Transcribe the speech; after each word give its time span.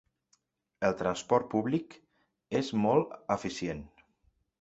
El 0.87 0.95
transport 1.01 1.45
públic 1.51 1.97
és 2.61 2.73
molt 2.87 3.13
eficient. 3.37 3.85